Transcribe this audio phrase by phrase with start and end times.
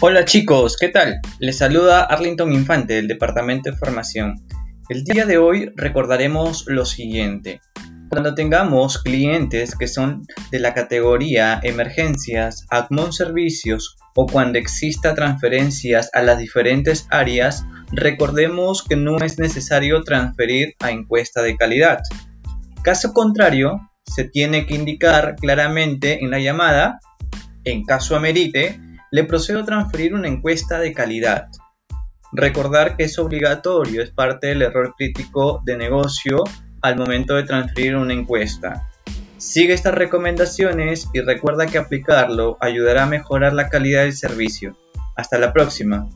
[0.00, 1.20] Hola chicos, ¿qué tal?
[1.38, 4.34] Les saluda Arlington Infante del Departamento de Formación.
[4.90, 7.62] El día de hoy recordaremos lo siguiente.
[8.10, 16.10] Cuando tengamos clientes que son de la categoría emergencias, admon servicios o cuando exista transferencias
[16.12, 22.00] a las diferentes áreas, recordemos que no es necesario transferir a encuesta de calidad.
[22.82, 27.00] Caso contrario, se tiene que indicar claramente en la llamada,
[27.64, 28.78] en caso amerite,
[29.16, 31.48] le procedo a transferir una encuesta de calidad.
[32.32, 36.44] Recordar que es obligatorio, es parte del error crítico de negocio
[36.82, 38.90] al momento de transferir una encuesta.
[39.38, 44.76] Sigue estas recomendaciones y recuerda que aplicarlo ayudará a mejorar la calidad del servicio.
[45.16, 46.10] Hasta la próxima.